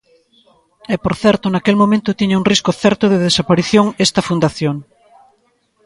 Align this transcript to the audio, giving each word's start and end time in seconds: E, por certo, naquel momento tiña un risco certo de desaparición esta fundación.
E, 0.93 0.95
por 1.03 1.13
certo, 1.23 1.45
naquel 1.53 1.75
momento 1.81 2.17
tiña 2.19 2.39
un 2.41 2.47
risco 2.51 2.71
certo 2.83 3.05
de 3.11 3.23
desaparición 3.27 3.85
esta 4.05 4.25
fundación. 4.27 4.75